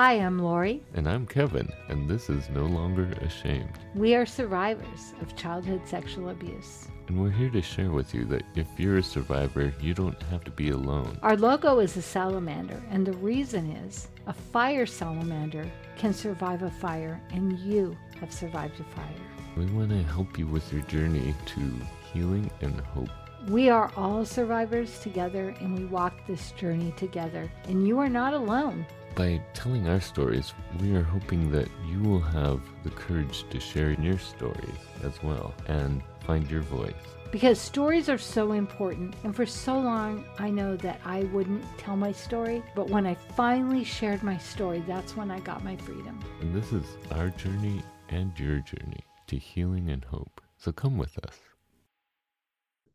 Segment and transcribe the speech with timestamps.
[0.00, 0.80] Hi, I'm Lori.
[0.94, 3.80] And I'm Kevin, and this is No Longer Ashamed.
[3.96, 6.86] We are survivors of childhood sexual abuse.
[7.08, 10.44] And we're here to share with you that if you're a survivor, you don't have
[10.44, 11.18] to be alone.
[11.24, 16.70] Our logo is a salamander, and the reason is a fire salamander can survive a
[16.70, 19.26] fire, and you have survived a fire.
[19.56, 21.72] We want to help you with your journey to
[22.12, 23.10] healing and hope.
[23.48, 28.32] We are all survivors together, and we walk this journey together, and you are not
[28.32, 28.86] alone.
[29.18, 33.90] By telling our stories, we are hoping that you will have the courage to share
[34.00, 36.94] your stories as well and find your voice.
[37.32, 41.96] Because stories are so important, and for so long I know that I wouldn't tell
[41.96, 46.20] my story, but when I finally shared my story, that's when I got my freedom.
[46.40, 50.40] And this is our journey and your journey to healing and hope.
[50.58, 51.40] So come with us.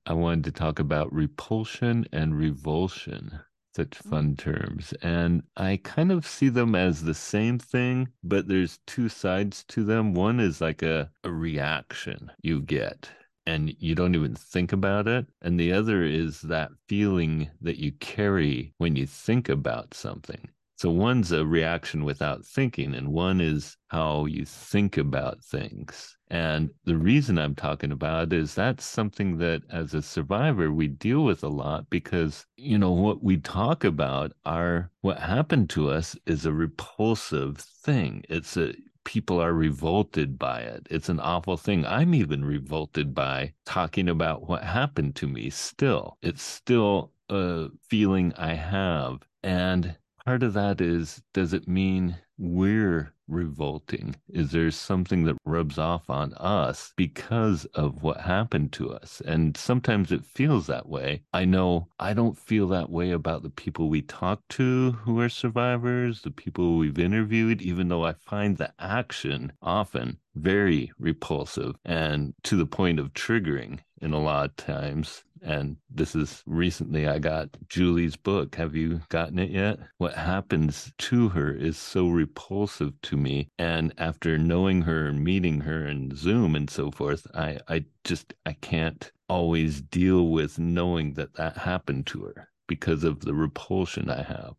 [0.06, 3.42] I wanted to talk about repulsion and revulsion
[3.76, 4.10] such mm.
[4.10, 4.94] fun terms.
[5.02, 9.84] And I kind of see them as the same thing, but there's two sides to
[9.84, 10.14] them.
[10.14, 13.10] One is like a, a reaction you get
[13.46, 15.26] and you don't even think about it.
[15.42, 20.50] And the other is that feeling that you carry when you think about something.
[20.76, 26.18] So one's a reaction without thinking, and one is how you think about things.
[26.30, 31.24] And the reason I'm talking about is that's something that as a survivor we deal
[31.24, 36.18] with a lot because you know what we talk about are what happened to us
[36.26, 38.24] is a repulsive thing.
[38.30, 40.88] It's a people are revolted by it.
[40.90, 41.86] It's an awful thing.
[41.86, 46.18] I'm even revolted by talking about what happened to me still.
[46.22, 49.20] It's still a feeling I have.
[49.44, 54.16] And part of that is does it mean we're revolting?
[54.30, 59.22] Is there something that rubs off on us because of what happened to us?
[59.26, 61.24] And sometimes it feels that way.
[61.34, 65.30] I know I don't feel that way about the people we talk to who are
[65.30, 72.34] survivors, the people we've interviewed, even though I find the action often very repulsive and
[72.44, 77.20] to the point of triggering in a lot of times and this is recently I
[77.20, 78.56] got Julie's book.
[78.56, 79.80] Have you gotten it yet?
[79.98, 83.50] What happens to her is so repulsive to me.
[83.60, 88.34] And after knowing her and meeting her and Zoom and so forth, I, I just,
[88.46, 94.10] I can't always deal with knowing that that happened to her because of the repulsion
[94.10, 94.56] I have.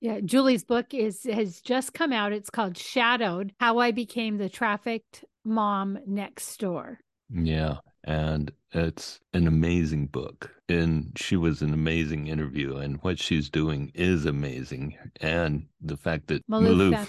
[0.00, 2.32] Yeah, Julie's book is has just come out.
[2.32, 6.98] It's called Shadowed: How I Became the Trafficked Mom Next Door.
[7.30, 10.50] Yeah, and it's an amazing book.
[10.68, 14.96] And she was an amazing interview, and what she's doing is amazing.
[15.20, 17.06] And the fact that Maloof,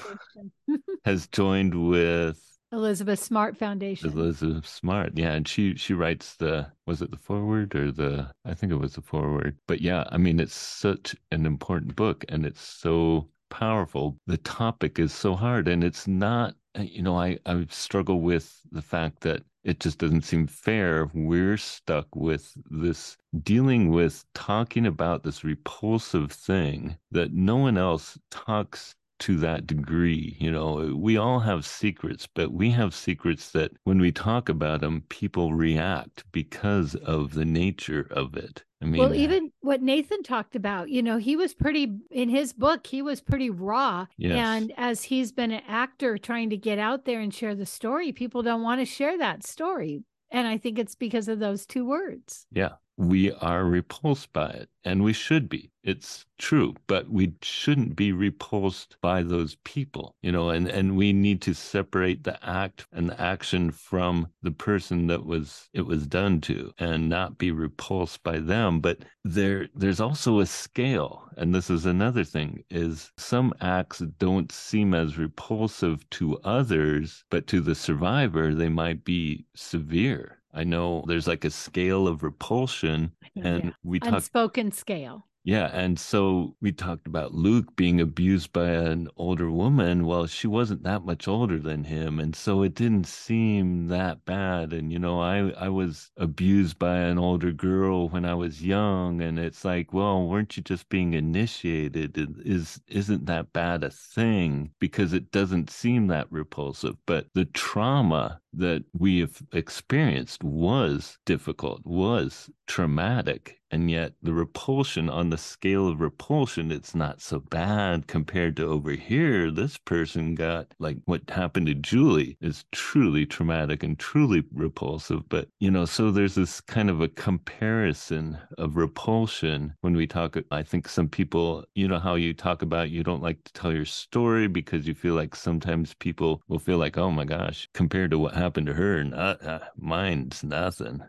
[0.68, 2.42] Maloof has joined with
[2.74, 4.10] Elizabeth Smart Foundation.
[4.10, 8.54] Elizabeth Smart, yeah, and she she writes the was it the foreword or the I
[8.54, 12.46] think it was the foreword, But yeah, I mean it's such an important book, and
[12.46, 14.18] it's so powerful.
[14.26, 16.56] The topic is so hard, and it's not.
[16.78, 21.10] You know, I I struggle with the fact that it just doesn't seem fair.
[21.14, 28.18] We're stuck with this dealing with talking about this repulsive thing that no one else
[28.30, 30.36] talks to that degree.
[30.40, 34.82] You know, we all have secrets, but we have secrets that when we talk about
[34.82, 38.66] them, people react because of the nature of it.
[38.84, 42.30] I mean, well, uh, even what Nathan talked about, you know, he was pretty in
[42.30, 44.06] his book, he was pretty raw.
[44.18, 44.36] Yes.
[44.36, 48.12] And as he's been an actor trying to get out there and share the story,
[48.12, 50.04] people don't want to share that story.
[50.30, 52.46] And I think it's because of those two words.
[52.52, 55.72] Yeah we are repulsed by it, and we should be.
[55.84, 61.12] It's true, but we shouldn't be repulsed by those people, you know, and, and we
[61.12, 66.06] need to separate the act and the action from the person that was it was
[66.06, 68.80] done to and not be repulsed by them.
[68.80, 74.52] But there there's also a scale, and this is another thing, is some acts don't
[74.52, 81.04] seem as repulsive to others, but to the survivor, they might be severe I know
[81.08, 83.72] there's like a scale of repulsion, and yeah.
[83.84, 85.26] we talk unspoken scale.
[85.46, 85.70] Yeah.
[85.74, 90.06] And so we talked about Luke being abused by an older woman.
[90.06, 92.20] Well, she wasn't that much older than him.
[92.20, 94.72] And so it didn't seem that bad.
[94.72, 99.22] And, you know, I, I was abused by an older girl when I was young.
[99.22, 102.18] And it's like, well, weren't you just being initiated?
[102.46, 104.72] Is, isn't that bad a thing?
[104.80, 106.96] Because it doesn't seem that repulsive.
[107.06, 115.10] But the trauma that we have experienced was difficult, was traumatic and yet the repulsion
[115.10, 119.50] on the scale of repulsion it's not so bad compared to over here.
[119.50, 125.48] This person got like what happened to julie is truly traumatic and truly repulsive but
[125.60, 130.62] you know so there's this kind of a comparison of repulsion when we talk i
[130.62, 133.86] think some people you know how you talk about you don't like to tell your
[133.86, 138.20] story because you feel like sometimes people will feel like oh my gosh compared to
[138.20, 141.04] what happened to her not, uh, mine's nothing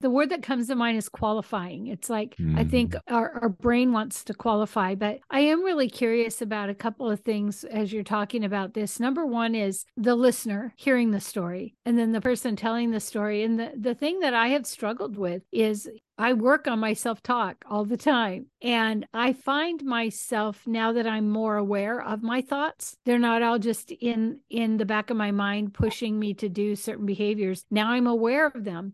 [0.00, 1.86] the word that comes to mind is qualifying.
[1.86, 2.58] It's like mm.
[2.58, 3.14] I think mm-hmm.
[3.14, 7.20] our, our brain wants to qualify, but I am really curious about a couple of
[7.20, 8.98] things as you're talking about this.
[9.00, 13.42] Number one is the listener hearing the story, and then the person telling the story.
[13.42, 15.88] And the, the thing that I have struggled with is
[16.20, 18.46] I work on my self talk all the time.
[18.60, 23.58] And I find myself now that I'm more aware of my thoughts, they're not all
[23.58, 27.64] just in in the back of my mind pushing me to do certain behaviors.
[27.70, 28.92] Now I'm aware of them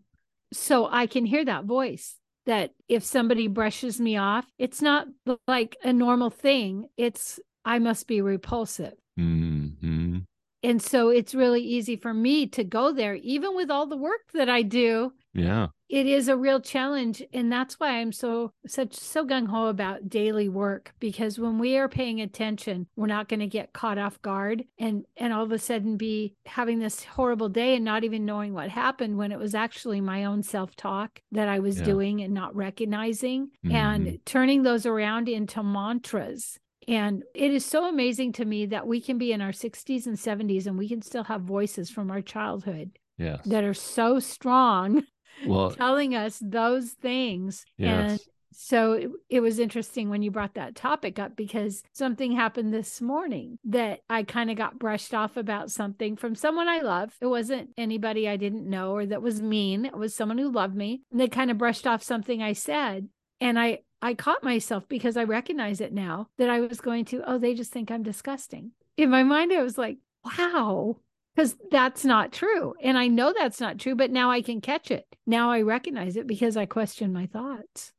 [0.53, 2.15] so I can hear that voice
[2.45, 5.07] that if somebody brushes me off, it's not
[5.47, 6.87] like a normal thing.
[6.95, 8.93] It's, I must be repulsive.
[9.19, 10.19] Mm-hmm.
[10.63, 14.31] And so it's really easy for me to go there, even with all the work
[14.33, 15.13] that I do.
[15.33, 20.09] Yeah it is a real challenge and that's why i'm so such so gung-ho about
[20.09, 24.21] daily work because when we are paying attention we're not going to get caught off
[24.21, 28.25] guard and and all of a sudden be having this horrible day and not even
[28.25, 31.85] knowing what happened when it was actually my own self-talk that i was yeah.
[31.85, 33.75] doing and not recognizing mm-hmm.
[33.75, 39.01] and turning those around into mantras and it is so amazing to me that we
[39.01, 42.21] can be in our 60s and 70s and we can still have voices from our
[42.21, 43.41] childhood yes.
[43.45, 45.03] that are so strong
[45.45, 47.65] well, telling us those things.
[47.77, 48.11] Yes.
[48.11, 48.19] And
[48.59, 52.99] so it, it, was interesting when you brought that topic up because something happened this
[52.99, 57.15] morning that I kind of got brushed off about something from someone I love.
[57.21, 59.85] It wasn't anybody I didn't know or that was mean.
[59.85, 61.03] It was someone who loved me.
[61.11, 63.09] And they kind of brushed off something I said.
[63.39, 67.23] And I I caught myself because I recognize it now that I was going to,
[67.25, 68.71] oh, they just think I'm disgusting.
[68.95, 70.97] In my mind, I was like, wow,
[71.37, 72.73] because that's not true.
[72.81, 75.05] And I know that's not true, but now I can catch it.
[75.27, 77.93] Now I recognize it because I question my thoughts.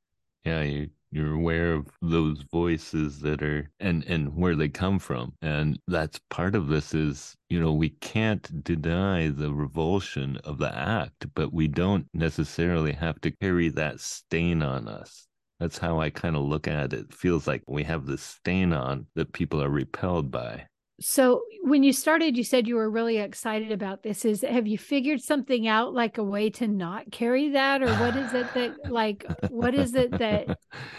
[0.44, 5.32] Yeah, you you're aware of those voices that are and and where they come from
[5.40, 10.70] and that's part of this is you know we can't deny the revulsion of the
[10.76, 15.26] act but we don't necessarily have to carry that stain on us
[15.58, 17.00] that's how i kind of look at it.
[17.00, 20.62] it feels like we have this stain on that people are repelled by
[21.00, 24.24] so when you started you said you were really excited about this.
[24.24, 27.82] Is have you figured something out like a way to not carry that?
[27.82, 30.58] Or what is it that like what is it that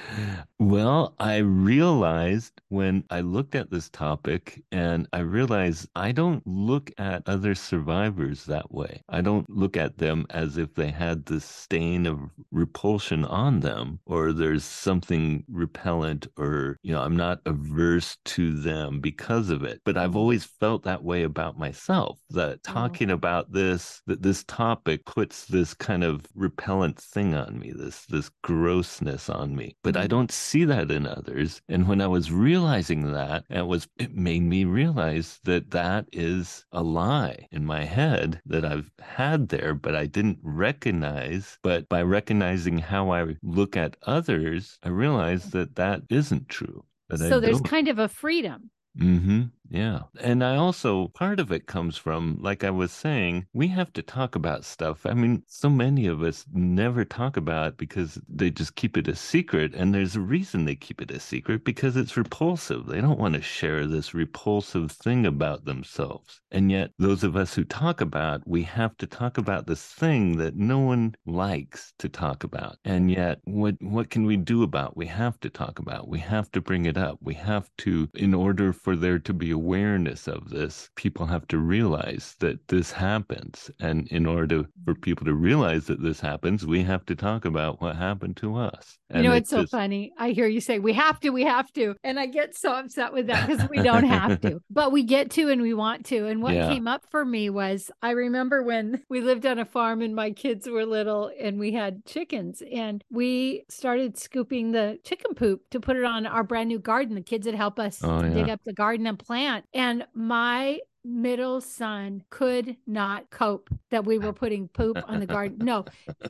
[0.60, 6.92] well i realized when i looked at this topic and i realized i don't look
[6.98, 9.02] at other survivors that way.
[9.10, 12.19] I don't look at them as if they had this stain of
[12.52, 19.00] repulsion on them or there's something repellent or you know i'm not averse to them
[19.00, 22.71] because of it but I've always felt that way about myself that oh.
[22.71, 28.06] talking about this, that this topic puts this kind of repellent thing on me, this,
[28.06, 29.75] this grossness on me.
[29.83, 30.09] But I mm-hmm.
[30.09, 31.59] don't see that in others.
[31.69, 36.65] And when I was realizing that, it was, it made me realize that that is
[36.71, 41.57] a lie in my head that I've had there, but I didn't recognize.
[41.63, 46.85] But by recognizing how I look at others, I realized that that isn't true.
[47.18, 48.69] So there's kind of a freedom.
[48.97, 49.44] Mm-hmm.
[49.71, 50.00] Yeah.
[50.19, 54.01] And I also, part of it comes from, like I was saying, we have to
[54.01, 55.06] talk about stuff.
[55.06, 59.16] I mean, so many of us never talk about because they just keep it a
[59.16, 59.75] secret.
[59.75, 62.88] And there's a reason they keep it a secret because it's repulsive.
[62.88, 66.42] They don't want to share this repulsive thing about themselves.
[66.52, 70.38] And yet, those of us who talk about, we have to talk about this thing
[70.38, 72.78] that no one likes to talk about.
[72.83, 74.97] And yet, what, what can we do about?
[74.97, 76.07] We have to talk about.
[76.07, 77.19] We have to bring it up.
[77.21, 81.57] We have to, in order for there to be awareness of this, people have to
[81.57, 83.69] realize that this happens.
[83.81, 87.44] And in order to, for people to realize that this happens, we have to talk
[87.44, 88.97] about what happened to us.
[89.09, 89.71] And you know, it's, so just...
[89.71, 90.13] funny.
[90.18, 91.95] I hear you say, we have to, we have to.
[92.06, 95.30] And I get so upset with that because we don't have to, but we get
[95.31, 96.28] to and we want to.
[96.28, 96.69] And what yeah.
[96.69, 100.31] came up for me was I remember when we lived on a farm and my
[100.31, 105.81] kids were little and we had chickens and we started scooping the chicken poop to
[105.81, 107.16] put it on our brand new garden.
[107.16, 108.30] The kids would help us oh, yeah.
[108.30, 109.48] dig up the garden and plant.
[109.73, 110.79] And my
[111.09, 115.57] middle son could not cope that we were putting poop on the garden.
[115.61, 115.85] No,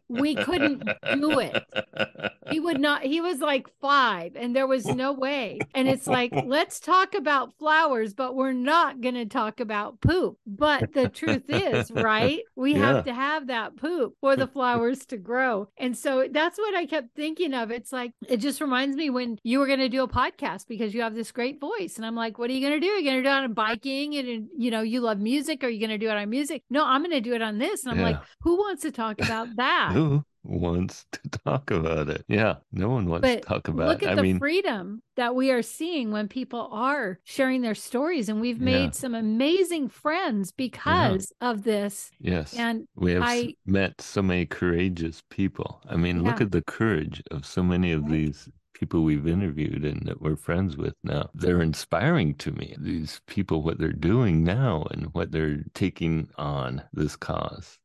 [0.07, 0.83] we couldn't
[1.13, 1.63] do it.
[2.49, 5.59] He would not, he was like five and there was no way.
[5.75, 10.37] And it's like, let's talk about flowers, but we're not going to talk about poop.
[10.47, 12.41] But the truth is, right?
[12.55, 12.79] We yeah.
[12.79, 15.69] have to have that poop for the flowers to grow.
[15.77, 17.71] And so that's what I kept thinking of.
[17.71, 20.93] It's like, it just reminds me when you were going to do a podcast because
[20.93, 21.97] you have this great voice.
[21.97, 22.87] And I'm like, what are you going to do?
[22.87, 25.63] You're you going to do it on biking and, you know, you love music?
[25.63, 26.63] Are you going to do it on music?
[26.69, 27.83] No, I'm going to do it on this.
[27.83, 28.05] And I'm yeah.
[28.05, 29.91] like, who wants to talk about that?
[29.93, 32.23] who wants to talk about it?
[32.27, 34.07] Yeah, no one wants but to talk about look it.
[34.07, 38.29] at I the mean, freedom that we are seeing when people are sharing their stories.
[38.29, 38.91] And we've made yeah.
[38.91, 41.49] some amazing friends because yeah.
[41.49, 42.11] of this.
[42.19, 42.53] Yes.
[42.55, 45.81] And we have I, met so many courageous people.
[45.89, 48.11] I mean, look at the courage of so many of right.
[48.11, 48.49] these
[48.79, 51.29] people we've interviewed and that we're friends with now.
[51.33, 52.75] They're inspiring to me.
[52.79, 57.77] These people, what they're doing now and what they're taking on this cause.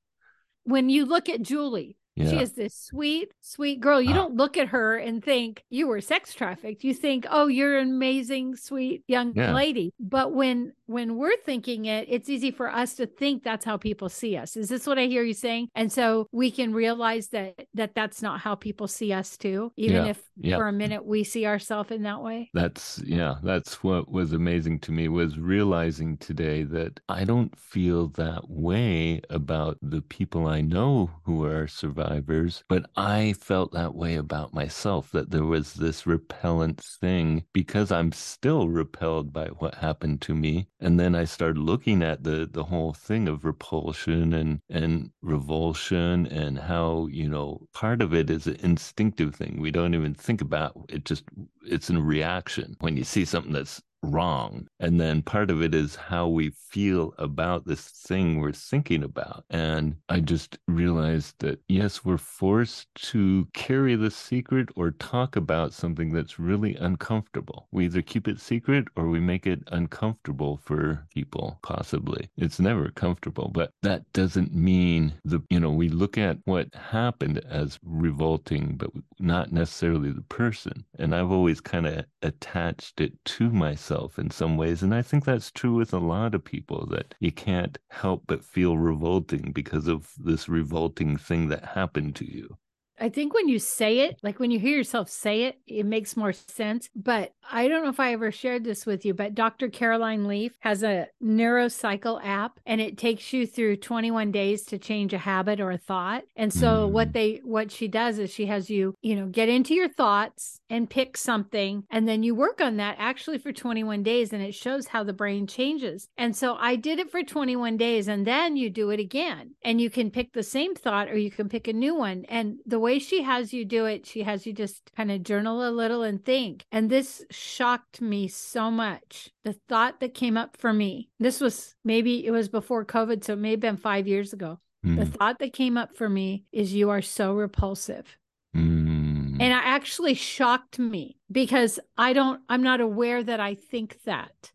[0.62, 2.30] When you look at Julie, yeah.
[2.30, 4.00] She is this sweet, sweet girl.
[4.00, 4.18] You uh-huh.
[4.18, 6.84] don't look at her and think you were sex trafficked.
[6.84, 9.52] You think, oh, you're an amazing, sweet young yeah.
[9.52, 9.92] lady.
[9.98, 14.08] But when when we're thinking it, it's easy for us to think that's how people
[14.08, 14.56] see us.
[14.56, 15.68] Is this what I hear you saying?
[15.74, 20.04] And so we can realize that that that's not how people see us too, even
[20.04, 20.10] yeah.
[20.10, 22.50] if for a minute we see ourselves in that way.
[22.54, 28.08] That's yeah, that's what was amazing to me was realizing today that I don't feel
[28.10, 33.94] that way about the people I know who are survivors survivors, but I felt that
[33.94, 39.74] way about myself that there was this repellent thing because I'm still repelled by what
[39.76, 40.68] happened to me.
[40.80, 46.26] And then I started looking at the the whole thing of repulsion and and revulsion
[46.26, 49.60] and how, you know, part of it is an instinctive thing.
[49.60, 51.24] We don't even think about it just
[51.66, 52.76] it's a reaction.
[52.80, 54.68] When you see something that's wrong.
[54.78, 59.44] And then part of it is how we feel about this thing we're thinking about.
[59.50, 65.72] And I just realized that, yes, we're forced to carry the secret or talk about
[65.72, 67.68] something that's really uncomfortable.
[67.70, 72.28] We either keep it secret or we make it uncomfortable for people, possibly.
[72.36, 77.40] It's never comfortable, but that doesn't mean the, you know, we look at what happened
[77.48, 80.84] as revolting, but not necessarily the person.
[80.98, 84.82] And I've always kind of attached it to myself yourself in some ways.
[84.82, 88.44] And I think that's true with a lot of people that you can't help but
[88.44, 92.56] feel revolting because of this revolting thing that happened to you.
[93.04, 96.16] I think when you say it, like when you hear yourself say it, it makes
[96.16, 96.88] more sense.
[96.96, 99.68] But I don't know if I ever shared this with you, but Dr.
[99.68, 105.12] Caroline Leaf has a neurocycle app and it takes you through 21 days to change
[105.12, 106.24] a habit or a thought.
[106.34, 106.92] And so mm.
[106.92, 110.62] what they what she does is she has you, you know, get into your thoughts
[110.70, 114.54] and pick something and then you work on that actually for 21 days and it
[114.54, 116.08] shows how the brain changes.
[116.16, 119.78] And so I did it for 21 days and then you do it again and
[119.78, 122.24] you can pick the same thought or you can pick a new one.
[122.30, 125.66] And the way she has you do it, she has you just kind of journal
[125.66, 126.64] a little and think.
[126.72, 129.30] And this shocked me so much.
[129.44, 133.34] The thought that came up for me, this was maybe it was before COVID, so
[133.34, 134.58] it may have been five years ago.
[134.84, 134.98] Mm.
[134.98, 138.18] The thought that came up for me is, You are so repulsive.
[138.54, 139.40] Mm.
[139.40, 144.52] And it actually shocked me because I don't, I'm not aware that I think that.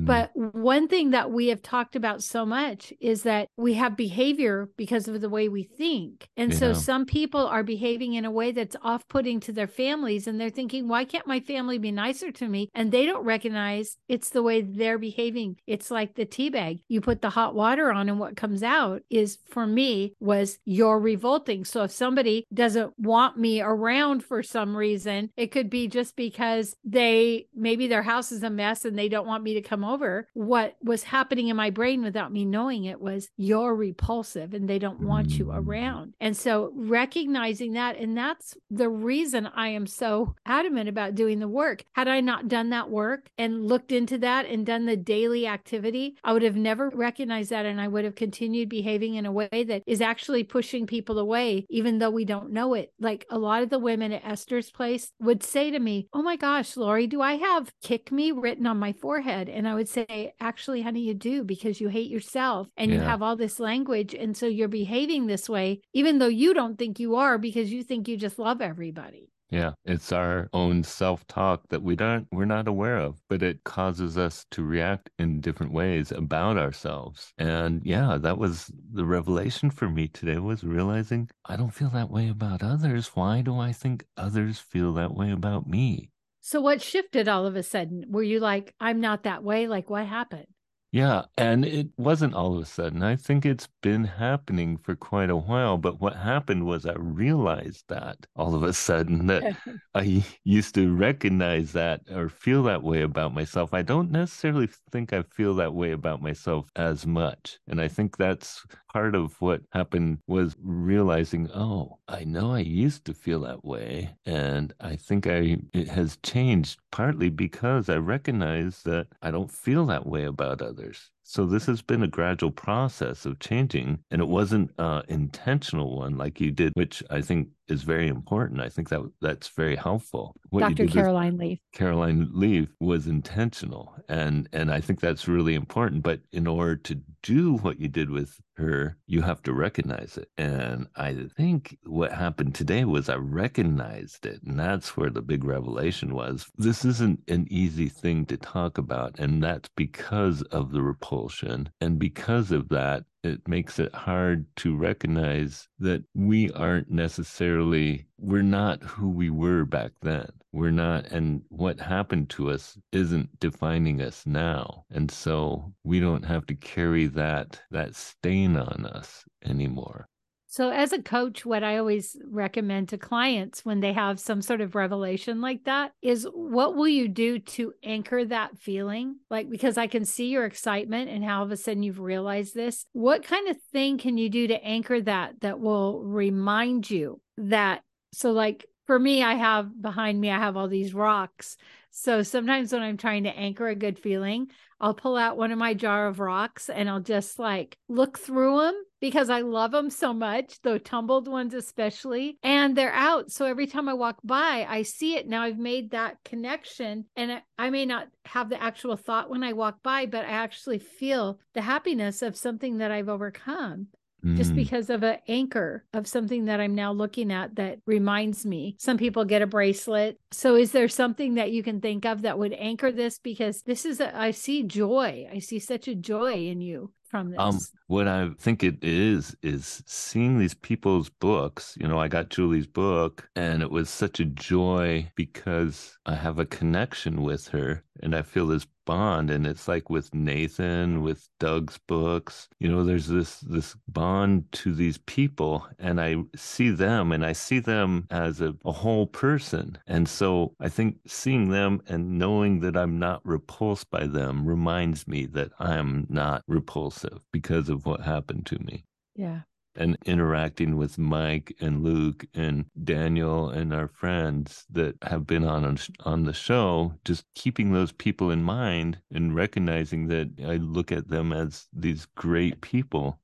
[0.00, 0.06] Mm-hmm.
[0.06, 4.68] But one thing that we have talked about so much is that we have behavior
[4.76, 6.28] because of the way we think.
[6.36, 6.58] And yeah.
[6.58, 10.40] so some people are behaving in a way that's off putting to their families and
[10.40, 12.68] they're thinking, why can't my family be nicer to me?
[12.74, 15.56] And they don't recognize it's the way they're behaving.
[15.66, 16.80] It's like the tea bag.
[16.88, 20.98] You put the hot water on, and what comes out is for me was you're
[20.98, 21.64] revolting.
[21.64, 26.74] So if somebody doesn't want me around for some reason, it could be just because
[26.84, 30.28] they maybe their house is a mess and they don't want me to come over.
[30.34, 34.78] What was happening in my brain without me knowing it was you're repulsive and they
[34.78, 36.14] don't want you around.
[36.20, 41.48] And so recognizing that, and that's the reason I am so adamant about doing the
[41.48, 41.84] work.
[41.94, 46.16] Had I not done that work and looked into that and done the daily activity,
[46.24, 49.64] I would have never recognized that and I would have continued behaving in a way
[49.68, 52.92] that is actually pushing people away, even though we don't know it.
[53.00, 56.36] Like a lot of the women at Esther's place would say to me, Oh my
[56.36, 59.48] gosh, Lori, do I have kick me written on my forehead?
[59.48, 62.98] And I would say, Actually, honey, you do because you hate yourself and yeah.
[62.98, 64.14] you have all this language.
[64.14, 67.82] And so you're behaving this way, even though you don't think you are because you
[67.82, 69.30] think you just love everybody.
[69.50, 74.16] Yeah, it's our own self-talk that we don't we're not aware of, but it causes
[74.16, 77.32] us to react in different ways about ourselves.
[77.36, 82.10] And yeah, that was the revelation for me today was realizing I don't feel that
[82.10, 83.08] way about others.
[83.14, 86.09] Why do I think others feel that way about me?
[86.40, 88.04] So what shifted all of a sudden?
[88.08, 89.66] Were you like I'm not that way?
[89.68, 90.46] Like what happened?
[90.92, 91.26] Yeah.
[91.38, 93.00] And it wasn't all of a sudden.
[93.04, 95.78] I think it's been happening for quite a while.
[95.78, 99.56] But what happened was I realized that all of a sudden that
[99.94, 103.72] I used to recognize that or feel that way about myself.
[103.72, 107.60] I don't necessarily think I feel that way about myself as much.
[107.68, 113.04] And I think that's part of what happened was realizing, oh, I know I used
[113.06, 114.16] to feel that way.
[114.26, 119.86] And I think I it has changed partly because I recognize that I don't feel
[119.86, 121.10] that way about others.
[121.30, 126.18] So this has been a gradual process of changing, and it wasn't an intentional one
[126.18, 128.60] like you did, which I think is very important.
[128.60, 130.34] I think that that's very helpful.
[130.50, 130.86] What Dr.
[130.86, 131.60] Caroline Leaf.
[131.72, 136.02] Caroline Leaf was intentional, and and I think that's really important.
[136.02, 140.28] But in order to do what you did with her, you have to recognize it.
[140.36, 145.44] And I think what happened today was I recognized it, and that's where the big
[145.44, 146.46] revelation was.
[146.56, 150.82] This isn't an easy thing to talk about, and that's because of the
[151.20, 158.06] repulsion, and because of that, it makes it hard to recognize that we aren't necessarily
[158.18, 160.28] we're not who we were back then.
[160.52, 164.84] We're not and what happened to us isn't defining us now.
[164.90, 170.09] And so we don't have to carry that that stain on us anymore
[170.52, 174.60] so, as a coach, what I always recommend to clients when they have some sort
[174.60, 179.20] of revelation like that is what will you do to anchor that feeling?
[179.30, 182.56] Like, because I can see your excitement and how all of a sudden you've realized
[182.56, 182.84] this.
[182.90, 187.84] What kind of thing can you do to anchor that that will remind you that?
[188.12, 191.56] So, like, for me, I have behind me, I have all these rocks.
[191.92, 194.48] So sometimes when I'm trying to anchor a good feeling,
[194.80, 198.62] I'll pull out one of my jar of rocks and I'll just like look through
[198.62, 203.30] them because I love them so much, the tumbled ones especially, and they're out.
[203.30, 205.28] So every time I walk by, I see it.
[205.28, 209.52] Now I've made that connection, and I may not have the actual thought when I
[209.52, 213.86] walk by, but I actually feel the happiness of something that I've overcome.
[214.24, 214.36] Mm.
[214.36, 218.76] Just because of an anchor of something that I'm now looking at that reminds me.
[218.78, 220.18] Some people get a bracelet.
[220.30, 223.18] So, is there something that you can think of that would anchor this?
[223.18, 225.28] Because this is, a, I see joy.
[225.32, 227.72] I see such a joy in you from um, this?
[227.72, 231.76] Um, what I think it is is seeing these people's books.
[231.78, 236.38] You know, I got Julie's book, and it was such a joy because I have
[236.38, 239.30] a connection with her, and I feel this bond.
[239.30, 242.48] And it's like with Nathan, with Doug's books.
[242.58, 247.32] You know, there's this this bond to these people, and I see them, and I
[247.32, 249.78] see them as a, a whole person.
[249.86, 255.06] And so I think seeing them and knowing that I'm not repulsed by them reminds
[255.06, 258.84] me that I'm not repulsive because of what happened to me.
[259.14, 259.40] Yeah.
[259.80, 265.78] And interacting with Mike and Luke and Daniel and our friends that have been on
[266.04, 271.08] on the show, just keeping those people in mind and recognizing that I look at
[271.08, 273.20] them as these great people.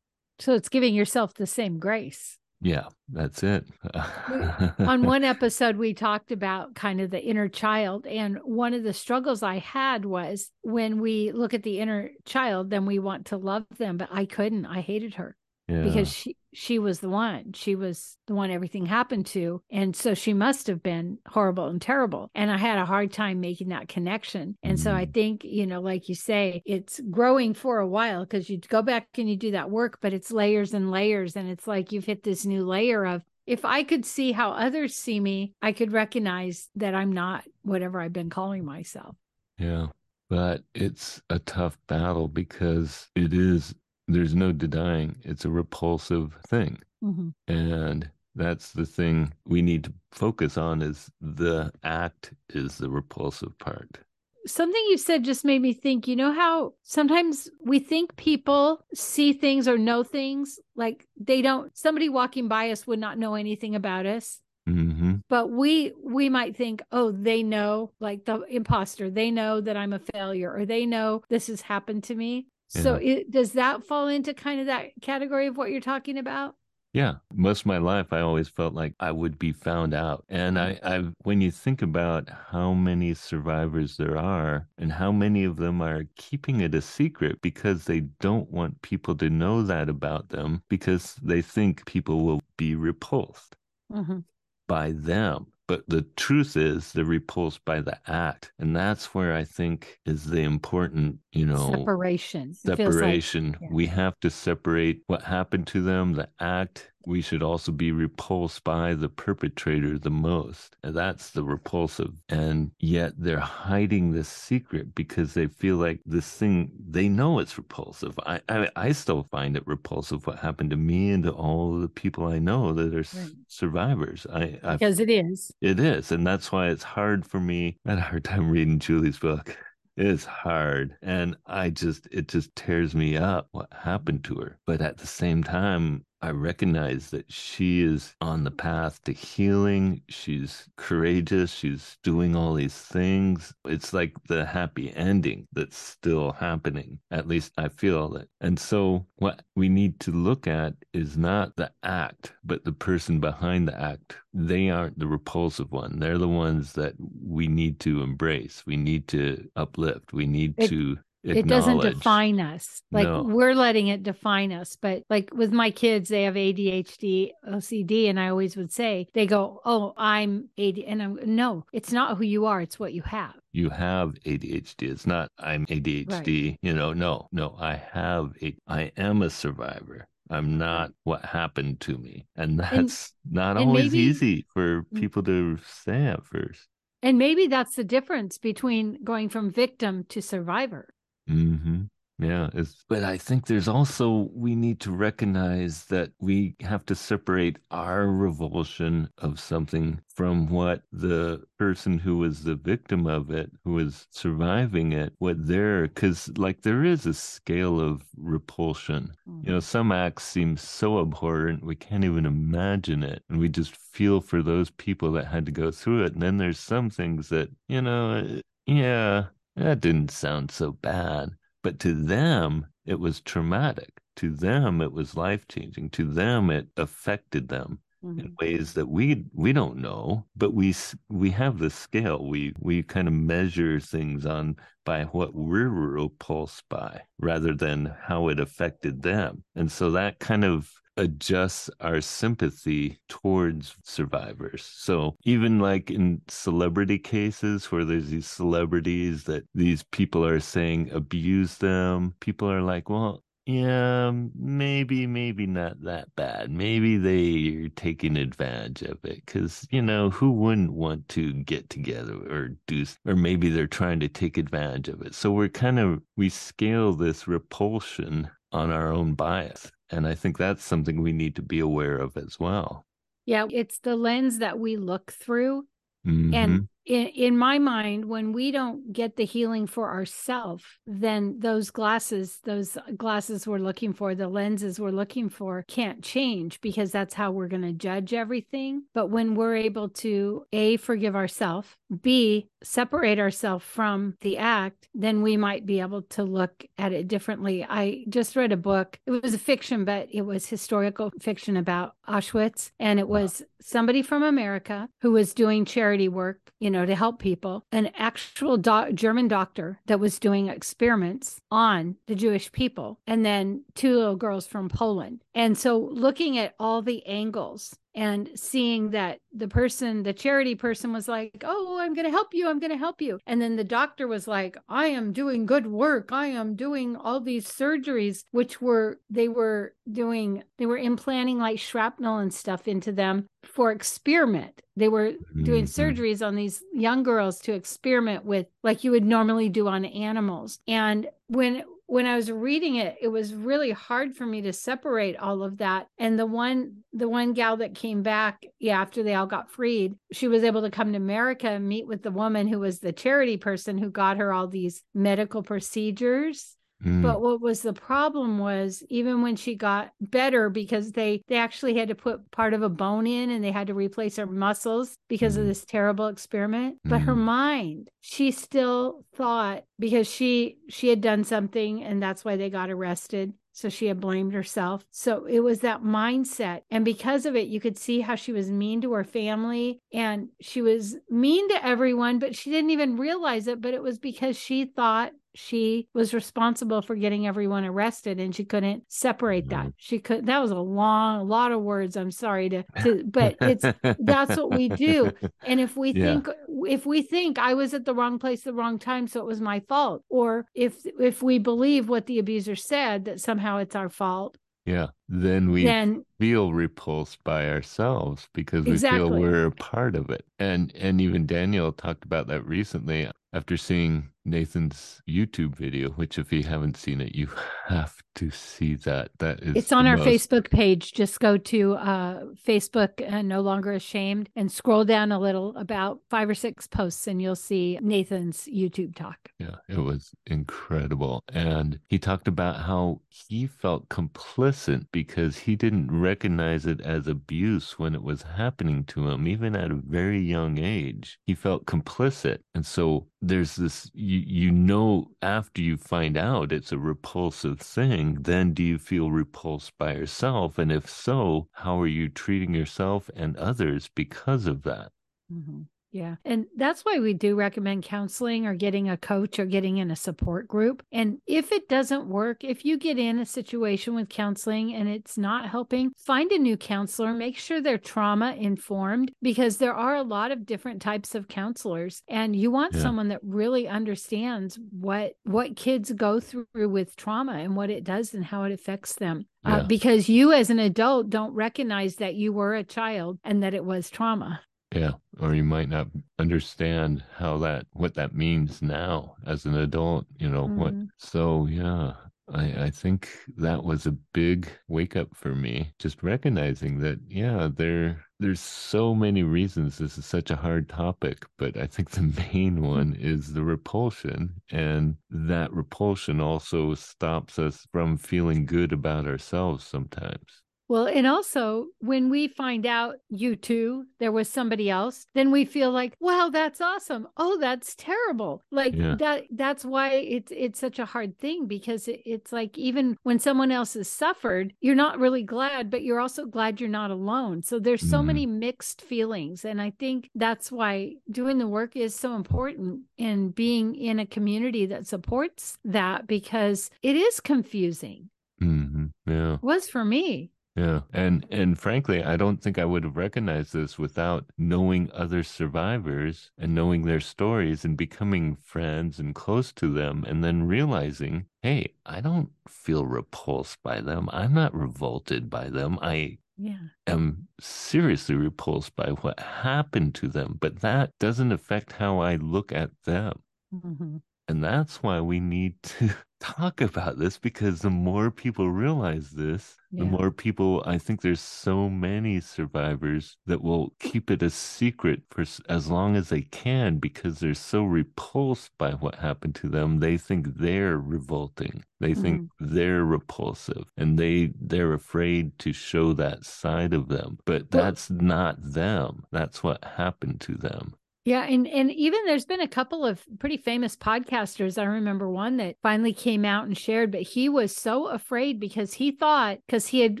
[0.38, 2.38] So it's giving yourself the same grace.
[2.60, 3.64] Yeah, that's it.
[4.78, 8.06] on one episode, we talked about kind of the inner child.
[8.06, 12.70] And one of the struggles I had was when we look at the inner child,
[12.70, 14.66] then we want to love them, but I couldn't.
[14.66, 15.36] I hated her
[15.68, 15.82] yeah.
[15.82, 20.14] because she she was the one she was the one everything happened to and so
[20.14, 23.88] she must have been horrible and terrible and i had a hard time making that
[23.88, 25.14] connection and so i mm.
[25.14, 29.08] think you know like you say it's growing for a while because you go back
[29.18, 32.22] and you do that work but it's layers and layers and it's like you've hit
[32.22, 36.68] this new layer of if I could see how others see me, I could recognize
[36.76, 39.16] that I'm not whatever I've been calling myself.
[39.58, 39.88] Yeah.
[40.30, 43.74] But it's a tough battle because it is
[44.08, 46.78] there's no denying it's a repulsive thing.
[47.02, 47.30] Mm-hmm.
[47.48, 53.58] And that's the thing we need to focus on is the act is the repulsive
[53.58, 53.98] part.
[54.46, 59.32] Something you said just made me think, you know how sometimes we think people see
[59.32, 63.74] things or know things like they don't somebody walking by us would not know anything
[63.74, 64.40] about us.
[64.68, 65.16] Mm-hmm.
[65.28, 69.92] But we we might think, oh, they know, like the imposter, they know that I'm
[69.92, 72.46] a failure, or they know this has happened to me.
[72.74, 73.12] So yeah.
[73.14, 76.56] it, does that fall into kind of that category of what you're talking about?
[76.94, 80.24] Yeah, most of my life I always felt like I would be found out.
[80.28, 85.42] And I, I when you think about how many survivors there are and how many
[85.42, 89.88] of them are keeping it a secret because they don't want people to know that
[89.88, 93.56] about them because they think people will be repulsed
[93.92, 94.20] mm-hmm.
[94.68, 95.48] by them.
[95.66, 98.52] But the truth is, they're repulsed by the act.
[98.58, 103.68] And that's where I think is the important you know separation separation like, yeah.
[103.70, 108.64] we have to separate what happened to them the act we should also be repulsed
[108.64, 110.76] by the perpetrator the most.
[110.82, 112.12] And that's the repulsive.
[112.28, 117.58] And yet they're hiding this secret because they feel like this thing, they know it's
[117.58, 118.18] repulsive.
[118.26, 121.88] I, I, I still find it repulsive what happened to me and to all the
[121.88, 123.30] people I know that are right.
[123.48, 124.26] survivors.
[124.32, 125.52] I, because it is.
[125.60, 126.12] It is.
[126.12, 127.78] And that's why it's hard for me.
[127.86, 129.56] I had a hard time reading Julie's book.
[129.96, 130.96] It's hard.
[131.02, 134.58] And I just, it just tears me up what happened to her.
[134.66, 140.00] But at the same time, I recognize that she is on the path to healing.
[140.08, 141.52] She's courageous.
[141.52, 143.52] She's doing all these things.
[143.66, 146.98] It's like the happy ending that's still happening.
[147.10, 148.30] At least I feel it.
[148.40, 153.20] And so, what we need to look at is not the act, but the person
[153.20, 154.16] behind the act.
[154.32, 155.98] They aren't the repulsive one.
[155.98, 158.62] They're the ones that we need to embrace.
[158.64, 160.14] We need to uplift.
[160.14, 163.22] We need it, to it doesn't define us like no.
[163.22, 168.20] we're letting it define us but like with my kids they have adhd ocd and
[168.20, 172.24] i always would say they go oh i'm ad and i'm no it's not who
[172.24, 176.58] you are it's what you have you have adhd it's not i'm adhd right.
[176.62, 181.80] you know no no i have a i am a survivor I'm not what happened
[181.80, 182.26] to me.
[182.36, 185.00] And that's and, not and always maybe, easy for mm.
[185.00, 186.66] people to say at first.
[187.02, 190.88] And maybe that's the difference between going from victim to survivor.
[191.28, 191.84] Mm-hmm.
[192.18, 196.94] Yeah, it's, but I think there's also we need to recognize that we have to
[196.94, 203.50] separate our revulsion of something from what the person who was the victim of it,
[203.64, 209.12] who was surviving it, what they're because like there is a scale of repulsion.
[209.28, 209.48] Mm-hmm.
[209.48, 213.76] You know, some acts seem so abhorrent we can't even imagine it, and we just
[213.76, 216.12] feel for those people that had to go through it.
[216.12, 221.30] And then there's some things that you know, eh, yeah, that didn't sound so bad.
[221.62, 223.90] But to them, it was traumatic.
[224.16, 225.90] To them, it was life changing.
[225.90, 228.20] To them, it affected them mm-hmm.
[228.20, 230.26] in ways that we we don't know.
[230.36, 230.74] But we
[231.08, 232.26] we have the scale.
[232.26, 238.28] We we kind of measure things on by what we're repulsed by, rather than how
[238.28, 239.44] it affected them.
[239.54, 244.64] And so that kind of adjusts our sympathy towards survivors.
[244.64, 250.90] So even like in celebrity cases where there's these celebrities that these people are saying
[250.92, 256.50] abuse them, people are like, well, yeah, maybe, maybe not that bad.
[256.50, 262.14] Maybe they're taking advantage of it because, you know, who wouldn't want to get together
[262.14, 265.14] or do, or maybe they're trying to take advantage of it.
[265.14, 269.70] So we're kind of, we scale this repulsion on our own bias.
[269.90, 272.86] And I think that's something we need to be aware of as well.
[273.26, 275.66] Yeah, it's the lens that we look through.
[276.06, 276.34] Mm-hmm.
[276.34, 281.70] And in, in my mind when we don't get the healing for ourselves then those
[281.70, 287.14] glasses those glasses we're looking for the lenses we're looking for can't change because that's
[287.14, 292.48] how we're going to judge everything but when we're able to a forgive ourselves b
[292.62, 297.64] separate ourselves from the act then we might be able to look at it differently
[297.68, 301.94] i just read a book it was a fiction but it was historical fiction about
[302.08, 303.46] auschwitz and it was wow.
[303.60, 308.56] somebody from america who was doing charity work you know, to help people, an actual
[308.56, 314.46] German doctor that was doing experiments on the Jewish people, and then two little girls
[314.46, 315.20] from Poland.
[315.34, 320.92] And so looking at all the angles and seeing that the person, the charity person
[320.92, 322.48] was like, Oh, I'm going to help you.
[322.48, 323.18] I'm going to help you.
[323.26, 326.10] And then the doctor was like, I am doing good work.
[326.12, 331.58] I am doing all these surgeries, which were, they were doing, they were implanting like
[331.58, 334.62] shrapnel and stuff into them for experiment.
[334.76, 335.80] They were doing mm-hmm.
[335.80, 340.58] surgeries on these young girls to experiment with, like you would normally do on animals.
[340.66, 345.16] And when when I was reading it, it was really hard for me to separate
[345.16, 345.86] all of that.
[345.98, 349.94] And the one, the one gal that came back, yeah, after they all got freed,
[350.12, 352.92] she was able to come to America and meet with the woman who was the
[352.92, 357.02] charity person who got her all these medical procedures Mm.
[357.02, 361.76] But what was the problem was even when she got better because they they actually
[361.76, 364.96] had to put part of a bone in and they had to replace her muscles
[365.08, 365.40] because mm.
[365.40, 366.78] of this terrible experiment.
[366.84, 367.04] But mm.
[367.04, 372.50] her mind, she still thought because she she had done something and that's why they
[372.50, 373.32] got arrested.
[373.56, 374.84] So she had blamed herself.
[374.90, 376.62] So it was that mindset.
[376.72, 380.30] And because of it, you could see how she was mean to her family and
[380.40, 383.60] she was mean to everyone, but she didn't even realize it.
[383.60, 388.44] But it was because she thought she was responsible for getting everyone arrested and she
[388.44, 389.66] couldn't separate that.
[389.66, 389.76] Mm-hmm.
[389.76, 391.96] She could that was a long a lot of words.
[391.96, 393.64] I'm sorry to, to but it's
[393.98, 395.10] that's what we do.
[395.46, 396.04] And if we yeah.
[396.04, 396.28] think
[396.66, 399.40] if we think I was at the wrong place the wrong time so it was
[399.40, 403.90] my fault or if if we believe what the abuser said that somehow it's our
[403.90, 408.98] fault yeah then we then, feel repulsed by ourselves because we exactly.
[408.98, 413.56] feel we're a part of it and and even daniel talked about that recently after
[413.56, 417.28] seeing Nathan's YouTube video, which if you haven't seen it, you
[417.66, 419.10] have to see that.
[419.18, 420.08] That is It's on our most...
[420.08, 420.92] Facebook page.
[420.92, 425.54] Just go to uh, Facebook and uh, No Longer Ashamed and scroll down a little
[425.56, 429.30] about five or six posts and you'll see Nathan's YouTube talk.
[429.38, 431.24] Yeah, it was incredible.
[431.32, 437.80] And he talked about how he felt complicit because he didn't recognize it as abuse
[437.80, 441.18] when it was happening to him, even at a very young age.
[441.26, 442.38] He felt complicit.
[442.54, 448.18] And so there's this you you know after you find out it's a repulsive thing
[448.20, 453.08] then do you feel repulsed by yourself and if so how are you treating yourself
[453.16, 454.92] and others because of that
[455.32, 455.62] mm-hmm.
[455.94, 456.16] Yeah.
[456.24, 459.96] And that's why we do recommend counseling or getting a coach or getting in a
[459.96, 460.82] support group.
[460.90, 465.16] And if it doesn't work, if you get in a situation with counseling and it's
[465.16, 470.02] not helping, find a new counselor, make sure they're trauma informed because there are a
[470.02, 472.82] lot of different types of counselors and you want yeah.
[472.82, 478.14] someone that really understands what what kids go through with trauma and what it does
[478.14, 479.26] and how it affects them.
[479.44, 479.56] Uh, yeah.
[479.58, 483.54] Uh, because you as an adult don't recognize that you were a child and that
[483.54, 484.40] it was trauma.
[484.74, 484.92] Yeah.
[485.20, 485.86] Or you might not
[486.18, 490.58] understand how that, what that means now as an adult, you know, mm-hmm.
[490.58, 490.74] what.
[490.98, 491.92] So, yeah,
[492.32, 497.48] I, I think that was a big wake up for me, just recognizing that, yeah,
[497.54, 502.02] there, there's so many reasons this is such a hard topic, but I think the
[502.32, 502.66] main mm-hmm.
[502.66, 504.40] one is the repulsion.
[504.50, 510.43] And that repulsion also stops us from feeling good about ourselves sometimes.
[510.68, 515.44] Well, and also when we find out you too, there was somebody else, then we
[515.44, 517.06] feel like, wow, that's awesome.
[517.16, 518.42] Oh, that's terrible.
[518.50, 518.96] Like yeah.
[518.98, 523.18] that that's why it's it's such a hard thing because it, it's like even when
[523.18, 527.42] someone else has suffered, you're not really glad, but you're also glad you're not alone.
[527.42, 528.06] So there's so mm.
[528.06, 529.44] many mixed feelings.
[529.44, 534.06] And I think that's why doing the work is so important and being in a
[534.06, 538.10] community that supports that because it is confusing.
[538.42, 538.86] Mm-hmm.
[539.06, 539.34] Yeah.
[539.34, 540.30] It was for me.
[540.56, 540.82] Yeah.
[540.92, 546.30] And and frankly, I don't think I would have recognized this without knowing other survivors
[546.38, 551.74] and knowing their stories and becoming friends and close to them and then realizing, hey,
[551.84, 554.08] I don't feel repulsed by them.
[554.12, 555.78] I'm not revolted by them.
[555.82, 556.58] I yeah.
[556.86, 562.52] am seriously repulsed by what happened to them, but that doesn't affect how I look
[562.52, 563.22] at them.
[563.52, 563.96] Mm-hmm.
[564.26, 565.90] And that's why we need to
[566.20, 569.84] talk about this because the more people realize this, yeah.
[569.84, 575.02] the more people, I think there's so many survivors that will keep it a secret
[575.10, 579.80] for as long as they can because they're so repulsed by what happened to them.
[579.80, 581.64] They think they're revolting.
[581.80, 582.54] They think mm-hmm.
[582.54, 587.18] they're repulsive and they they're afraid to show that side of them.
[587.24, 589.04] But that's well, not them.
[589.10, 590.74] That's what happened to them.
[591.04, 594.60] Yeah, and and even there's been a couple of pretty famous podcasters.
[594.60, 598.74] I remember one that finally came out and shared, but he was so afraid because
[598.74, 600.00] he thought because he had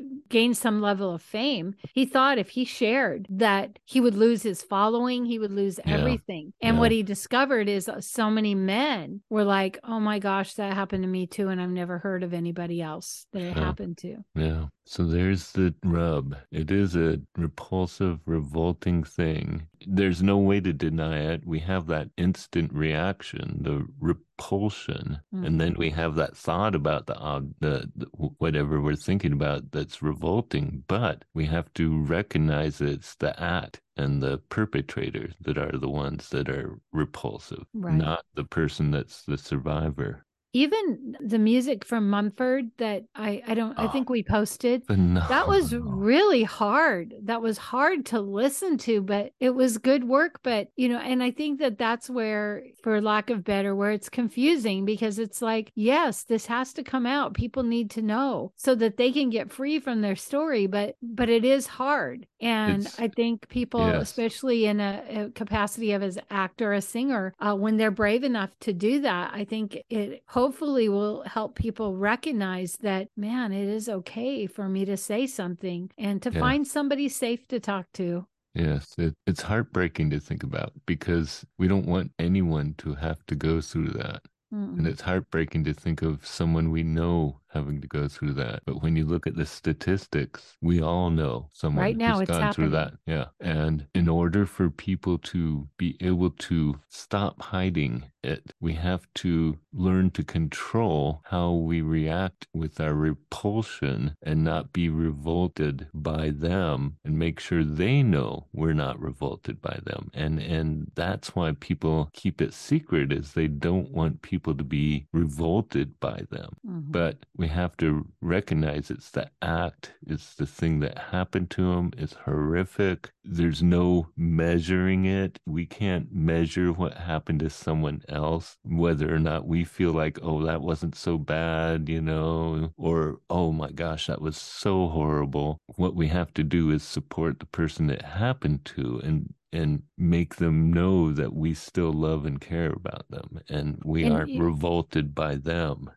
[0.30, 4.62] gained some level of fame, he thought if he shared that he would lose his
[4.62, 5.94] following, he would lose yeah.
[5.94, 6.54] everything.
[6.62, 6.80] And yeah.
[6.80, 11.02] what he discovered is uh, so many men were like, "Oh my gosh, that happened
[11.02, 13.64] to me too," and I've never heard of anybody else that it yeah.
[13.64, 14.24] happened to.
[14.34, 14.66] Yeah.
[14.86, 16.36] So there's the rub.
[16.50, 19.66] It is a repulsive, revolting thing.
[19.86, 21.46] There's no way to deny it.
[21.46, 25.44] We have that instant reaction, the repulsion, mm-hmm.
[25.44, 28.06] and then we have that thought about the, uh, the, the
[28.38, 30.84] whatever we're thinking about that's revolting.
[30.86, 36.28] But we have to recognize it's the act and the perpetrator that are the ones
[36.30, 37.94] that are repulsive, right.
[37.94, 43.74] not the person that's the survivor even the music from Mumford that I I don't
[43.76, 45.28] oh, I think we posted phenomenal.
[45.28, 47.12] that was really hard.
[47.24, 50.40] That was hard to listen to, but it was good work.
[50.44, 54.08] But you know, and I think that that's where, for lack of better, where it's
[54.08, 57.34] confusing because it's like, yes, this has to come out.
[57.34, 60.68] People need to know so that they can get free from their story.
[60.68, 64.02] But but it is hard, and it's, I think people, yes.
[64.02, 68.50] especially in a, a, capacity of as actor, a singer, uh, when they're brave enough
[68.60, 73.88] to do that, I think it hopefully will help people recognize that, man, it is
[73.88, 76.38] okay for me to say something and to yeah.
[76.38, 78.26] find somebody safe to talk to.
[78.54, 83.34] Yes, it, it's heartbreaking to think about because we don't want anyone to have to
[83.34, 84.20] go through that.
[84.54, 84.76] Mm-mm.
[84.76, 88.62] And it's heartbreaking to think of someone we know having to go through that.
[88.66, 92.42] But when you look at the statistics, we all know someone right now who's gone
[92.42, 92.54] happening.
[92.54, 92.92] through that.
[93.06, 93.26] Yeah.
[93.40, 99.58] And in order for people to be able to stop hiding it, we have to
[99.72, 106.96] learn to control how we react with our repulsion and not be revolted by them
[107.04, 110.10] and make sure they know we're not revolted by them.
[110.14, 115.06] And and that's why people keep it secret is they don't want people to be
[115.12, 116.56] revolted by them.
[116.66, 116.90] Mm-hmm.
[116.90, 121.90] But we have to recognize it's the act, it's the thing that happened to them.
[121.98, 123.10] It's horrific.
[123.22, 125.38] There's no measuring it.
[125.44, 130.42] We can't measure what happened to someone else, whether or not we feel like, oh,
[130.46, 135.58] that wasn't so bad, you know, or, oh my gosh, that was so horrible.
[135.76, 140.36] What we have to do is support the person it happened to and and make
[140.36, 145.14] them know that we still love and care about them and we and aren't revolted
[145.14, 145.90] by them.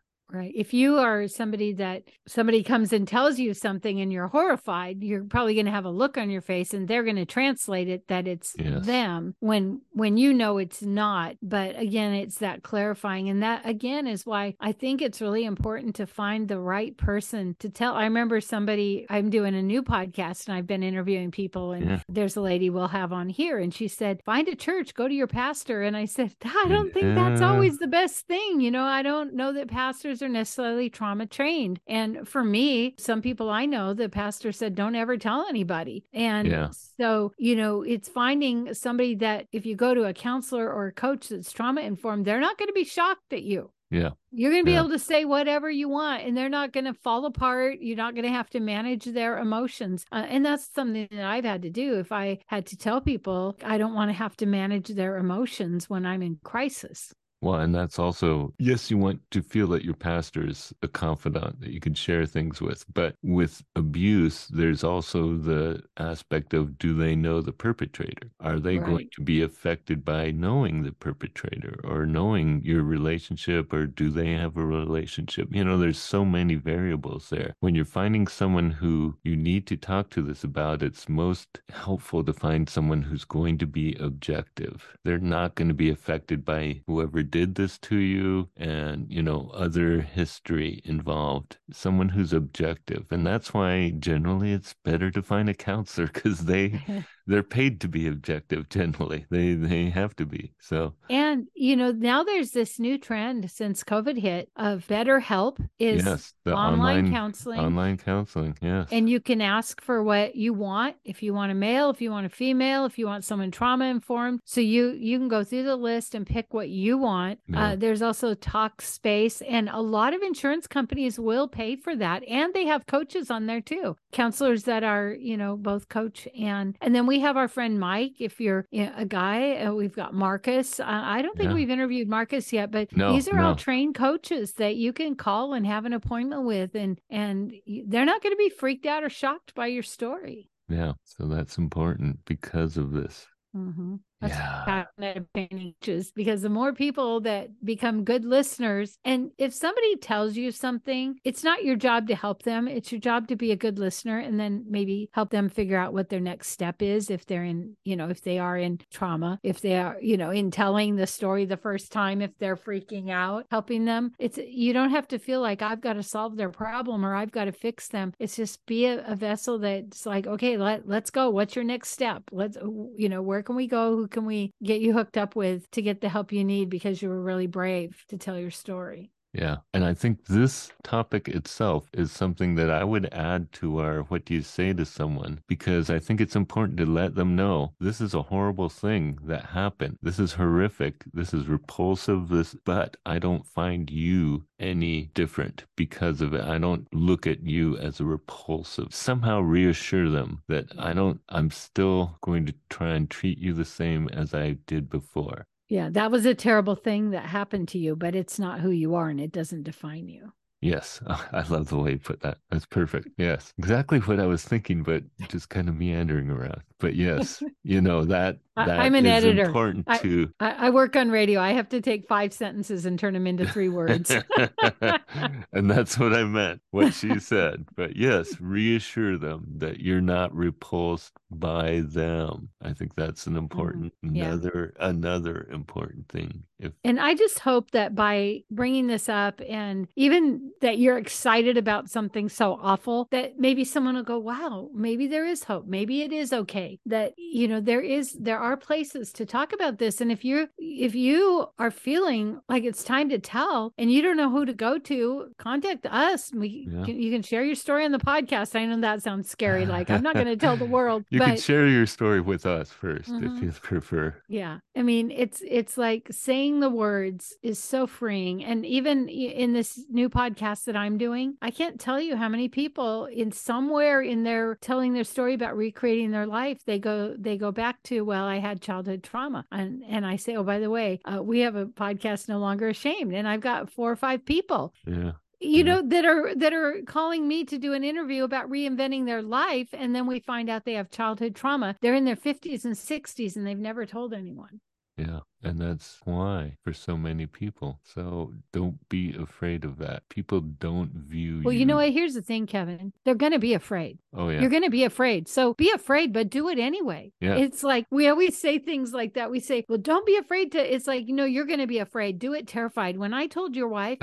[0.58, 5.22] If you are somebody that somebody comes and tells you something and you're horrified, you're
[5.22, 8.08] probably going to have a look on your face and they're going to translate it
[8.08, 8.84] that it's yes.
[8.84, 11.36] them when when you know it's not.
[11.40, 15.94] But again, it's that clarifying and that again is why I think it's really important
[15.94, 17.94] to find the right person to tell.
[17.94, 22.00] I remember somebody I'm doing a new podcast and I've been interviewing people and yeah.
[22.08, 25.14] there's a lady we'll have on here and she said, "Find a church, go to
[25.14, 28.82] your pastor." And I said, "I don't think that's always the best thing, you know.
[28.82, 30.47] I don't know that pastors are necessarily
[30.92, 31.80] trauma trained.
[31.86, 36.04] And for me, some people I know, the pastor said, don't ever tell anybody.
[36.12, 36.68] And yeah.
[36.98, 40.92] so, you know, it's finding somebody that if you go to a counselor or a
[40.92, 43.70] coach that's trauma informed, they're not going to be shocked at you.
[43.90, 44.10] Yeah.
[44.30, 44.80] You're going to be yeah.
[44.80, 47.78] able to say whatever you want and they're not going to fall apart.
[47.80, 50.04] You're not going to have to manage their emotions.
[50.12, 51.98] Uh, and that's something that I've had to do.
[51.98, 55.88] If I had to tell people, I don't want to have to manage their emotions
[55.88, 57.14] when I'm in crisis.
[57.40, 61.60] Well, and that's also, yes, you want to feel that your pastor is a confidant
[61.60, 62.84] that you can share things with.
[62.92, 68.30] But with abuse, there's also the aspect of do they know the perpetrator?
[68.40, 68.86] Are they right.
[68.86, 74.32] going to be affected by knowing the perpetrator or knowing your relationship or do they
[74.32, 75.48] have a relationship?
[75.52, 77.54] You know, there's so many variables there.
[77.60, 82.24] When you're finding someone who you need to talk to this about, it's most helpful
[82.24, 84.96] to find someone who's going to be objective.
[85.04, 89.50] They're not going to be affected by whoever did this to you and, you know,
[89.54, 93.06] other history involved, someone who's objective.
[93.10, 96.80] And that's why generally it's better to find a counselor because they
[97.28, 99.26] they're paid to be objective generally.
[99.30, 100.52] They they have to be.
[100.58, 106.04] So and you know now there's this new trend since covid hit of BetterHelp is
[106.04, 107.60] yes, the online, online counseling.
[107.60, 108.88] online counseling yes.
[108.90, 110.96] And you can ask for what you want.
[111.04, 113.84] If you want a male if you want a female if you want someone trauma
[113.84, 117.38] informed so you you can go through the list and pick what you want.
[117.46, 117.72] Yeah.
[117.72, 122.54] uh, there's also Talkspace and a lot of insurance companies will pay for that and
[122.54, 123.96] they have coaches on there too.
[124.12, 128.20] Counselors that are you know both coach and and then we have our friend Mike.
[128.20, 130.80] If you're a guy, we've got Marcus.
[130.80, 131.54] Uh, I don't think yeah.
[131.54, 133.48] we've interviewed Marcus yet, but no, these are no.
[133.48, 137.54] all trained coaches that you can call and have an appointment with, and and
[137.86, 140.50] they're not going to be freaked out or shocked by your story.
[140.68, 143.26] Yeah, so that's important because of this.
[143.56, 143.96] Mm-hmm.
[144.20, 144.84] That's yeah.
[144.98, 151.18] advantages because the more people that become good listeners, and if somebody tells you something,
[151.24, 152.66] it's not your job to help them.
[152.66, 155.92] It's your job to be a good listener and then maybe help them figure out
[155.92, 159.38] what their next step is if they're in, you know, if they are in trauma,
[159.42, 163.10] if they are, you know, in telling the story the first time, if they're freaking
[163.10, 164.12] out, helping them.
[164.18, 167.32] It's you don't have to feel like I've got to solve their problem or I've
[167.32, 168.12] got to fix them.
[168.18, 171.30] It's just be a, a vessel that's like, okay, let let's go.
[171.30, 172.24] What's your next step?
[172.32, 172.56] Let's,
[172.96, 174.07] you know, where can we go?
[174.08, 177.08] Can we get you hooked up with to get the help you need because you
[177.08, 179.10] were really brave to tell your story?
[179.34, 179.58] Yeah.
[179.74, 184.24] And I think this topic itself is something that I would add to our what
[184.24, 188.00] do you say to someone because I think it's important to let them know this
[188.00, 189.98] is a horrible thing that happened.
[190.02, 191.04] This is horrific.
[191.12, 192.28] This is repulsive.
[192.30, 196.42] This, but I don't find you any different because of it.
[196.44, 198.94] I don't look at you as a repulsive.
[198.94, 203.64] Somehow reassure them that I don't, I'm still going to try and treat you the
[203.64, 205.46] same as I did before.
[205.68, 208.94] Yeah, that was a terrible thing that happened to you, but it's not who you
[208.94, 210.32] are and it doesn't define you.
[210.60, 212.38] Yes, I love the way you put that.
[212.50, 213.08] That's perfect.
[213.16, 216.62] Yes, exactly what I was thinking, but just kind of meandering around.
[216.80, 219.44] But yes, you know that that I'm an editor.
[219.44, 220.32] Important I, to.
[220.40, 221.40] I, work on radio.
[221.40, 224.10] I have to take five sentences and turn them into three words.
[225.52, 226.60] and that's what I meant.
[226.72, 227.66] What she said.
[227.76, 232.48] But yes, reassure them that you're not repulsed by them.
[232.62, 233.38] I think that's an mm-hmm.
[233.38, 234.26] important mm, yeah.
[234.26, 236.44] another another important thing.
[236.58, 241.56] If And I just hope that by bringing this up and even that you're excited
[241.56, 245.66] about something so awful that maybe someone will go, "Wow, maybe there is hope.
[245.66, 249.78] Maybe it is okay." That you know, there is there are places to talk about
[249.78, 254.02] this and if you if you are feeling like it's time to tell and you
[254.02, 256.32] don't know who to go to, contact us.
[256.32, 256.84] We yeah.
[256.84, 258.56] can, you can share your story on the podcast.
[258.56, 261.04] I know that sounds scary like I'm not going to tell the world.
[261.18, 263.36] You but, can share your story with us 1st mm-hmm.
[263.36, 264.14] if you prefer.
[264.28, 264.58] Yeah.
[264.76, 268.44] I mean, it's it's like saying the words is so freeing.
[268.44, 272.48] And even in this new podcast that I'm doing, I can't tell you how many
[272.48, 277.36] people in somewhere in their telling their story about recreating their life, they go they
[277.36, 279.44] go back to, well, I had childhood trauma.
[279.50, 282.68] And and I say, oh, by the way, uh, we have a podcast no longer
[282.68, 283.14] ashamed.
[283.14, 284.74] And I've got four or five people.
[284.86, 285.66] Yeah you mm-hmm.
[285.66, 289.68] know that are that are calling me to do an interview about reinventing their life
[289.72, 293.36] and then we find out they have childhood trauma they're in their 50s and 60s
[293.36, 294.60] and they've never told anyone
[294.96, 297.80] yeah and that's why for so many people.
[297.84, 300.08] So don't be afraid of that.
[300.08, 301.92] People don't view Well, you, you know what?
[301.92, 302.92] Here's the thing, Kevin.
[303.04, 303.98] They're going to be afraid.
[304.12, 304.40] Oh, yeah.
[304.40, 305.28] You're going to be afraid.
[305.28, 307.12] So be afraid, but do it anyway.
[307.20, 307.36] Yeah.
[307.36, 309.30] It's like we always say things like that.
[309.30, 310.74] We say, well, don't be afraid to.
[310.74, 312.18] It's like, you know, you're going to be afraid.
[312.18, 312.98] Do it terrified.
[312.98, 313.98] When I told your wife,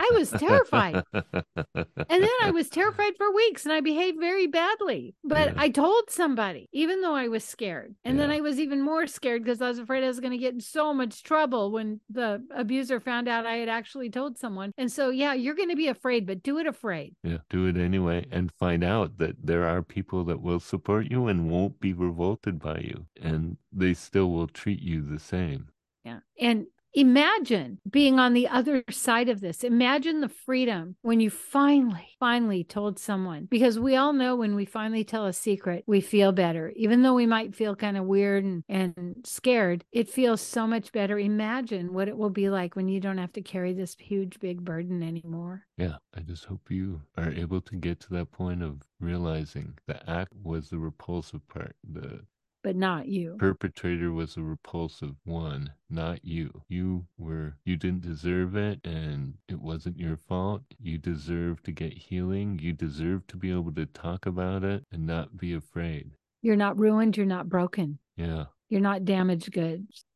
[0.00, 1.02] I was terrified.
[1.14, 5.14] and then I was terrified for weeks and I behaved very badly.
[5.24, 5.62] But yeah.
[5.62, 7.94] I told somebody, even though I was scared.
[8.04, 8.26] And yeah.
[8.26, 10.54] then I was even more scared because I was afraid I was going to get
[10.54, 14.72] in so much trouble when the abuser found out I had actually told someone.
[14.76, 17.14] And so, yeah, you're going to be afraid, but do it afraid.
[17.22, 21.28] Yeah, do it anyway and find out that there are people that will support you
[21.28, 25.68] and won't be revolted by you, and they still will treat you the same.
[26.04, 26.20] Yeah.
[26.38, 29.64] And Imagine being on the other side of this.
[29.64, 33.46] Imagine the freedom when you finally, finally told someone.
[33.50, 36.72] Because we all know when we finally tell a secret, we feel better.
[36.76, 40.92] Even though we might feel kind of weird and, and scared, it feels so much
[40.92, 41.18] better.
[41.18, 44.64] Imagine what it will be like when you don't have to carry this huge, big
[44.64, 45.66] burden anymore.
[45.76, 45.96] Yeah.
[46.16, 50.32] I just hope you are able to get to that point of realizing the act
[50.42, 51.74] was the repulsive part.
[51.92, 52.20] The
[52.64, 53.36] but not you.
[53.38, 56.62] Perpetrator was a repulsive one, not you.
[56.66, 60.62] You were, you didn't deserve it and it wasn't your fault.
[60.80, 62.58] You deserve to get healing.
[62.60, 66.12] You deserve to be able to talk about it and not be afraid.
[66.40, 67.18] You're not ruined.
[67.18, 67.98] You're not broken.
[68.16, 68.46] Yeah.
[68.70, 70.06] You're not damaged goods.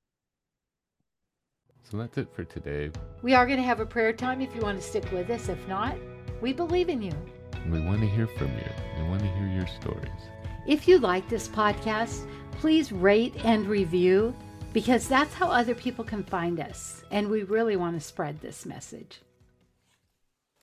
[1.91, 2.91] So that's it for today.
[3.23, 5.51] We are going to have a prayer time if you want to stick with us.
[5.51, 5.97] If not,
[6.41, 7.13] we believe in you.
[7.71, 8.71] We want to hear from you.
[8.97, 10.31] We want to hear your stories.
[10.69, 14.35] If you like this podcast, please rate and review
[14.75, 17.03] because that's how other people can find us.
[17.11, 19.23] And we really want to spread this message.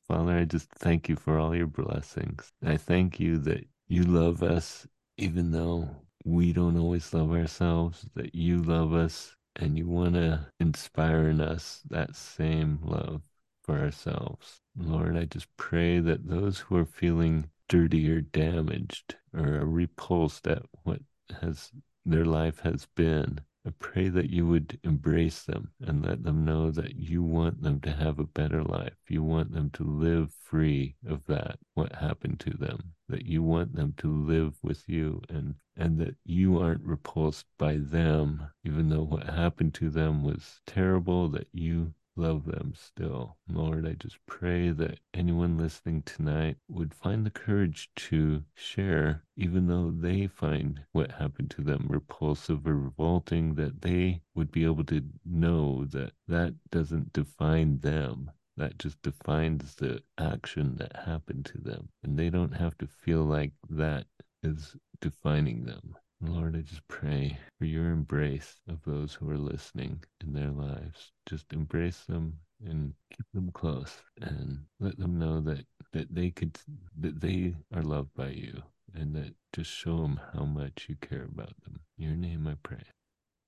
[0.07, 2.53] Father, I just thank you for all your blessings.
[2.63, 4.85] I thank you that you love us
[5.17, 5.89] even though
[6.23, 11.41] we don't always love ourselves, that you love us and you want to inspire in
[11.41, 13.23] us that same love
[13.63, 14.61] for ourselves.
[14.77, 20.63] Lord, I just pray that those who are feeling dirty or damaged or repulsed at
[20.83, 21.01] what
[21.41, 21.71] has
[22.05, 23.39] their life has been.
[23.67, 27.81] I pray that you would embrace them and let them know that you want them
[27.81, 28.93] to have a better life.
[29.09, 33.75] You want them to live free of that, what happened to them, that you want
[33.75, 39.03] them to live with you and, and that you aren't repulsed by them, even though
[39.03, 43.37] what happened to them was terrible, that you love them still.
[43.49, 49.67] Lord, I just pray that anyone listening tonight would find the courage to share, even
[49.67, 54.85] though they find what happened to them repulsive or revolting, that they would be able
[54.85, 58.31] to know that that doesn't define them.
[58.57, 61.89] That just defines the action that happened to them.
[62.03, 64.05] And they don't have to feel like that
[64.41, 65.95] is defining them.
[66.27, 71.11] Lord, I just pray for your embrace of those who are listening in their lives.
[71.27, 76.57] Just embrace them and keep them close and let them know that, that they could
[76.99, 78.61] that they are loved by you
[78.93, 81.79] and that just show them how much you care about them.
[81.97, 82.83] In your name I pray.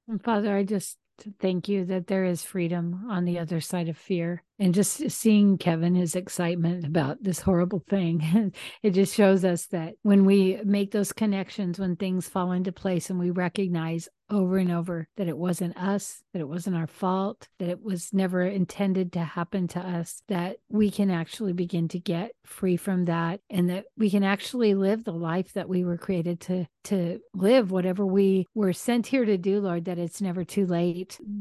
[0.08, 0.98] And Father, I just
[1.40, 4.44] thank you that there is freedom on the other side of fear.
[4.60, 8.54] And just seeing Kevin, his excitement about this horrible thing,
[8.84, 13.10] it just shows us that when we make those connections, when things fall into place
[13.10, 17.48] and we recognize over and over that it wasn't us, that it wasn't our fault,
[17.60, 22.00] that it was never intended to happen to us, that we can actually begin to
[22.00, 25.98] get free from that and that we can actually live the life that we were
[25.98, 30.46] created to to live whatever we were sent here to do lord that it's never
[30.46, 30.98] too late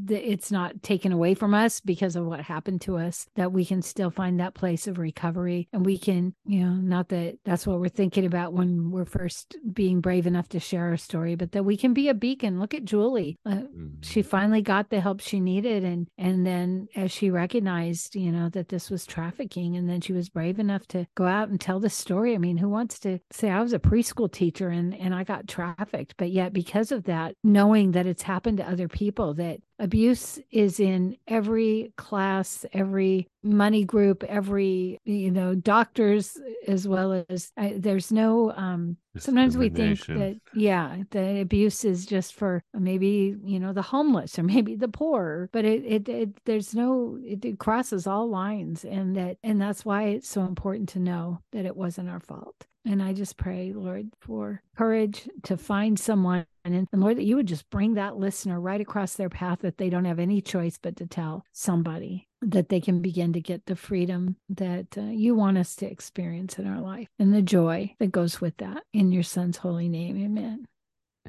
[0.06, 3.64] that it's not taken away from us because of what happened to us, that we
[3.64, 5.68] can still find that place of recovery.
[5.72, 9.56] And we can, you know, not that that's what we're thinking about when we're first
[9.72, 12.60] being brave enough to share our story, but that we can be a beacon.
[12.60, 13.38] Look at Julie.
[13.44, 13.86] Uh, mm-hmm.
[14.02, 15.84] She finally got the help she needed.
[15.84, 20.12] And, and then as she recognized, you know, that this was trafficking, and then she
[20.12, 22.34] was brave enough to go out and tell the story.
[22.34, 25.48] I mean, who wants to say, I was a preschool teacher and, and I got
[25.48, 26.14] trafficked?
[26.16, 30.80] But yet, because of that, knowing that it's happened to other people, that abuse is
[30.80, 38.10] in every class every money group every you know doctors as well as I, there's
[38.10, 43.72] no um sometimes we think that yeah the abuse is just for maybe you know
[43.72, 48.06] the homeless or maybe the poor but it it, it there's no it, it crosses
[48.06, 52.08] all lines and that and that's why it's so important to know that it wasn't
[52.08, 56.46] our fault and I just pray, Lord, for courage to find someone.
[56.64, 59.88] And, Lord, that you would just bring that listener right across their path that they
[59.88, 63.76] don't have any choice but to tell somebody that they can begin to get the
[63.76, 68.12] freedom that uh, you want us to experience in our life and the joy that
[68.12, 68.82] goes with that.
[68.92, 70.66] In your son's holy name, amen.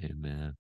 [0.04, 0.56] Amen.